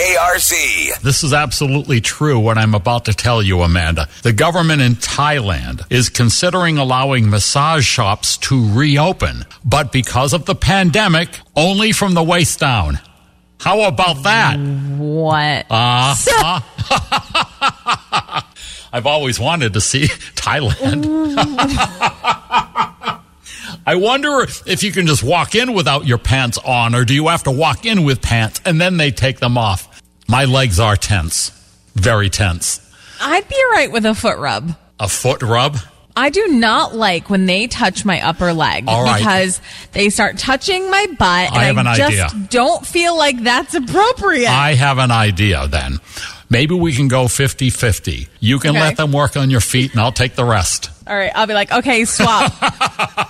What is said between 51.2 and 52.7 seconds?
I'll be like, okay, swap.